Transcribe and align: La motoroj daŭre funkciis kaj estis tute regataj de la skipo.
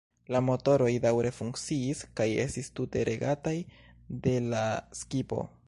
La 0.35 0.39
motoroj 0.45 0.87
daŭre 1.03 1.31
funkciis 1.39 2.01
kaj 2.21 2.27
estis 2.45 2.71
tute 2.79 3.05
regataj 3.11 3.55
de 4.27 4.35
la 4.49 4.65
skipo. 5.03 5.47